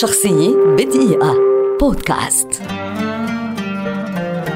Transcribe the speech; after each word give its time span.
شخصية 0.00 0.56
بدقيقة. 0.78 1.34
بودكاست. 1.80 2.48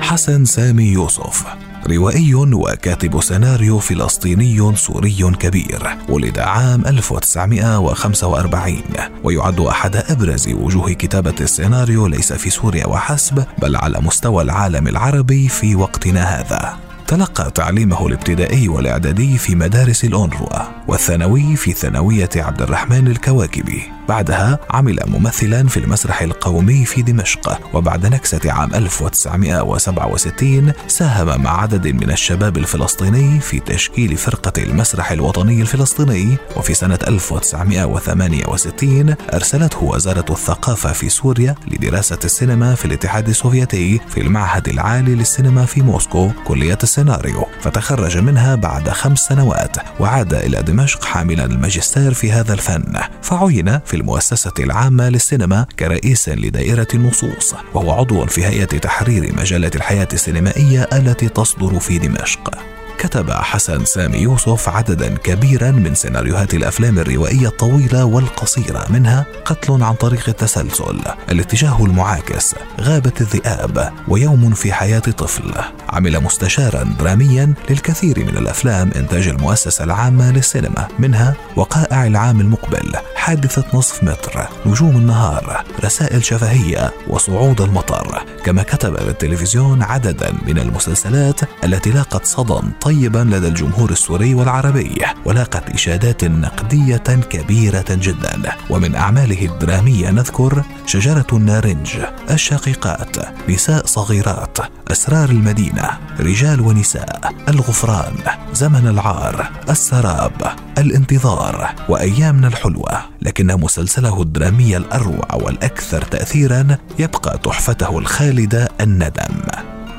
حسن 0.00 0.44
سامي 0.44 0.84
يوسف 0.84 1.44
روائي 1.86 2.34
وكاتب 2.34 3.20
سيناريو 3.20 3.78
فلسطيني 3.78 4.76
سوري 4.76 5.30
كبير 5.38 5.96
ولد 6.08 6.38
عام 6.38 6.86
1945 6.86 8.82
ويعد 9.24 9.60
أحد 9.60 9.96
أبرز 9.96 10.48
وجوه 10.48 10.92
كتابة 10.92 11.34
السيناريو 11.40 12.06
ليس 12.06 12.32
في 12.32 12.50
سوريا 12.50 12.86
وحسب 12.86 13.44
بل 13.58 13.76
على 13.76 14.00
مستوى 14.00 14.42
العالم 14.42 14.88
العربي 14.88 15.48
في 15.48 15.76
وقتنا 15.76 16.22
هذا. 16.22 16.76
تلقى 17.06 17.50
تعليمه 17.50 18.06
الابتدائي 18.06 18.68
والإعدادي 18.68 19.38
في 19.38 19.54
مدارس 19.54 20.04
الأونروا 20.04 20.62
والثانوي 20.88 21.56
في 21.56 21.72
ثانوية 21.72 22.30
عبد 22.36 22.62
الرحمن 22.62 23.06
الكواكبي. 23.08 23.95
بعدها 24.08 24.58
عمل 24.70 24.98
ممثلا 25.06 25.68
في 25.68 25.76
المسرح 25.76 26.22
القومي 26.22 26.84
في 26.84 27.02
دمشق 27.02 27.60
وبعد 27.74 28.06
نكسة 28.06 28.52
عام 28.52 28.74
1967 28.74 30.72
ساهم 30.86 31.42
مع 31.42 31.62
عدد 31.62 31.86
من 31.86 32.10
الشباب 32.10 32.56
الفلسطيني 32.56 33.40
في 33.40 33.60
تشكيل 33.60 34.16
فرقة 34.16 34.62
المسرح 34.62 35.12
الوطني 35.12 35.60
الفلسطيني 35.60 36.36
وفي 36.56 36.74
سنة 36.74 36.98
1968 37.08 39.14
أرسلته 39.34 39.84
وزارة 39.84 40.24
الثقافة 40.30 40.92
في 40.92 41.08
سوريا 41.08 41.54
لدراسة 41.68 42.18
السينما 42.24 42.74
في 42.74 42.84
الاتحاد 42.84 43.28
السوفيتي 43.28 44.00
في 44.08 44.20
المعهد 44.20 44.68
العالي 44.68 45.14
للسينما 45.14 45.64
في 45.64 45.82
موسكو 45.82 46.30
كلية 46.44 46.78
السيناريو. 46.82 47.46
فتخرج 47.60 48.18
منها 48.18 48.54
بعد 48.54 48.90
خمس 48.90 49.18
سنوات 49.18 49.76
وعاد 50.00 50.34
إلى 50.34 50.62
دمشق 50.62 51.04
حاملا 51.04 51.44
الماجستير 51.44 52.14
في 52.14 52.32
هذا 52.32 52.52
الفن. 52.52 52.92
فعين 53.22 53.78
في 53.78 53.95
المؤسسة 53.96 54.52
العامة 54.58 55.08
للسينما 55.08 55.66
كرئيس 55.78 56.28
لدائرة 56.28 56.88
النصوص 56.94 57.54
وهو 57.74 57.90
عضو 57.92 58.26
في 58.26 58.44
هيئة 58.44 58.64
تحرير 58.64 59.34
مجلة 59.38 59.70
الحياة 59.74 60.08
السينمائية 60.12 60.88
التي 60.92 61.28
تصدر 61.28 61.80
في 61.80 61.98
دمشق. 61.98 62.58
كتب 62.98 63.30
حسن 63.30 63.84
سامي 63.84 64.18
يوسف 64.18 64.68
عددا 64.68 65.16
كبيرا 65.16 65.70
من 65.70 65.94
سيناريوهات 65.94 66.54
الأفلام 66.54 66.98
الروائية 66.98 67.48
الطويلة 67.48 68.04
والقصيرة 68.04 68.86
منها 68.90 69.26
قتل 69.44 69.82
عن 69.82 69.94
طريق 69.94 70.28
التسلسل 70.28 71.00
الاتجاه 71.30 71.84
المعاكس 71.84 72.54
غابة 72.80 73.12
الذئاب 73.20 73.92
ويوم 74.08 74.54
في 74.54 74.72
حياة 74.72 74.98
طفل. 74.98 75.54
عمل 75.88 76.20
مستشارا 76.20 76.96
دراميا 76.98 77.54
للكثير 77.70 78.18
من 78.18 78.36
الأفلام 78.36 78.90
إنتاج 78.96 79.28
المؤسسة 79.28 79.84
العامة 79.84 80.32
للسينما 80.32 80.88
منها 80.98 81.34
وقائع 81.56 82.06
العام 82.06 82.40
المقبل 82.40 82.92
حادثة 83.16 83.64
نصف 83.74 84.04
متر 84.04 84.48
نجوم 84.66 84.96
النهار 84.96 85.64
رسائل 85.84 86.24
شفهية 86.24 86.92
وصعود 87.08 87.60
المطر. 87.60 88.24
كما 88.44 88.62
كتب 88.62 88.96
للتلفزيون 89.00 89.82
عددا 89.82 90.32
من 90.46 90.58
المسلسلات 90.58 91.40
التي 91.64 91.90
لاقت 91.90 92.24
صدى 92.24 92.60
طيبا 92.80 93.18
لدى 93.18 93.48
الجمهور 93.48 93.90
السوري 93.90 94.34
والعربي 94.34 95.02
ولاقت 95.24 95.70
إشادات 95.70 96.24
نقدية 96.24 96.96
كبيرة 97.30 97.84
جدا. 97.90 98.52
ومن 98.70 98.94
أعماله 98.94 99.46
الدرامية 99.46 100.10
نذكر 100.10 100.62
شجرة 100.86 101.26
النارنج 101.32 101.96
الشقيقات 102.30 103.16
نساء 103.48 103.86
صغيرات 103.86 104.58
أسرار 104.90 105.28
المدينة 105.28 105.75
رجال 106.20 106.60
ونساء 106.60 107.32
الغفران 107.48 108.14
زمن 108.52 108.86
العار 108.86 109.50
السراب 109.70 110.42
الانتظار 110.78 111.74
وأيامنا 111.88 112.48
الحلوة. 112.48 112.98
لكن 113.22 113.46
مسلسله 113.60 114.22
الدرامي 114.22 114.76
الأروع 114.76 115.34
والأكثر 115.34 116.02
تأثيرا 116.02 116.76
يبقى 116.98 117.38
تحفته 117.38 117.98
الخالدة 117.98 118.68
الندم. 118.80 119.42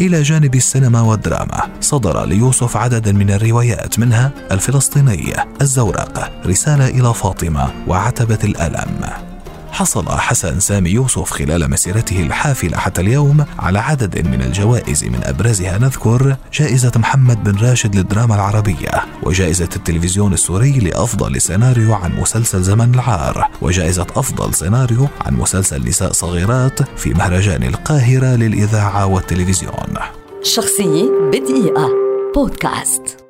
إلى 0.00 0.22
جانب 0.22 0.54
السينما 0.54 1.00
والدراما 1.00 1.68
صدر 1.80 2.24
ليوسف 2.24 2.76
عدد 2.76 3.08
من 3.08 3.30
الروايات 3.30 3.98
منها 3.98 4.30
الفلسطينية 4.50 5.48
الزورق 5.60 6.32
رسالة 6.46 6.88
إلى 6.88 7.14
فاطمة 7.14 7.70
وعتبة 7.88 8.38
الألم. 8.44 9.31
حصل 9.72 10.08
حسن 10.08 10.60
سامي 10.60 10.90
يوسف 10.90 11.30
خلال 11.30 11.70
مسيرته 11.70 12.20
الحافلة 12.20 12.76
حتى 12.78 13.00
اليوم 13.00 13.44
على 13.58 13.78
عدد 13.78 14.26
من 14.28 14.42
الجوائز 14.42 15.04
من 15.04 15.20
أبرزها 15.24 15.78
نذكر 15.78 16.36
جائزة 16.52 16.92
محمد 16.96 17.44
بن 17.44 17.66
راشد 17.66 17.96
للدراما 17.96 18.34
العربية 18.34 18.90
وجائزة 19.22 19.68
التلفزيون 19.76 20.32
السوري 20.32 20.72
لأفضل 20.78 21.40
سيناريو 21.40 21.94
عن 21.94 22.20
مسلسل 22.20 22.62
زمن 22.62 22.94
العار 22.94 23.48
وجائزة 23.62 24.06
أفضل 24.16 24.54
سيناريو 24.54 25.08
عن 25.20 25.34
مسلسل 25.34 25.88
نساء 25.88 26.12
صغيرات 26.12 26.98
في 26.98 27.14
مهرجان 27.14 27.62
القاهرة 27.62 28.36
للإذاعة 28.36 29.06
والتلفزيون. 29.06 29.94
شخصية 30.42 31.10
بدقيقة. 31.32 31.88
بودكاست. 32.34 33.21